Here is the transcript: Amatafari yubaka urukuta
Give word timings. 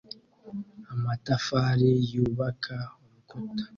Amatafari 0.93 1.91
yubaka 2.13 2.75
urukuta 3.03 3.63